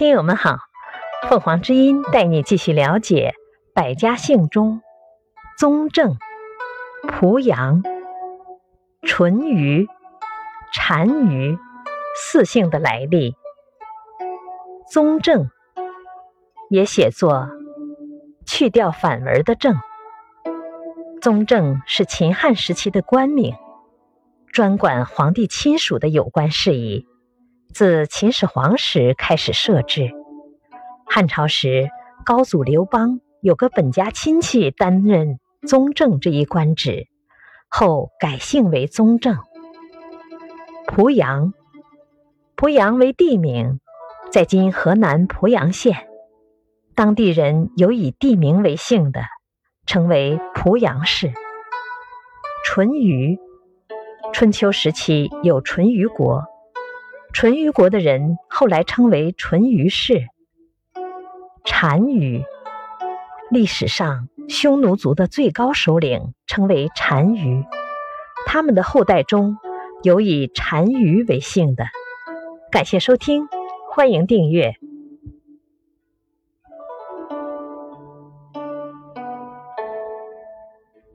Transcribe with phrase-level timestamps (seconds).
[0.00, 0.56] 听友们好，
[1.28, 3.34] 凤凰之音带你继续了解
[3.74, 4.80] 百家姓中
[5.58, 6.16] 宗正、
[7.06, 7.82] 濮阳、
[9.02, 9.86] 淳于、
[10.72, 11.58] 单于
[12.16, 13.34] 四姓的来历。
[14.90, 15.50] 宗正
[16.70, 17.50] 也写作
[18.46, 19.76] 去掉反文的正。
[21.20, 23.54] 宗正是秦汉时期的官名，
[24.50, 27.06] 专管皇帝亲属的有关事宜。
[27.72, 30.10] 自秦始皇时开始设置。
[31.06, 31.88] 汉朝时，
[32.24, 37.06] 高祖刘邦有个本家亲戚担任宗正这一官职，
[37.68, 39.38] 后改姓为宗正。
[40.86, 41.54] 濮阳，
[42.56, 43.80] 濮阳为地名，
[44.30, 46.08] 在今河南濮阳县。
[46.94, 49.22] 当地人有以地名为姓的，
[49.86, 51.32] 称为濮阳氏。
[52.64, 53.38] 淳于，
[54.32, 56.44] 春秋时期有淳于国。
[57.32, 60.26] 淳于国的人后来称为淳于氏。
[61.64, 62.42] 单于，
[63.50, 67.64] 历史上匈奴族的最高首领称为单于，
[68.46, 69.56] 他们的后代中
[70.02, 71.84] 有以单于为姓的。
[72.70, 73.46] 感谢收听，
[73.90, 74.74] 欢迎订阅。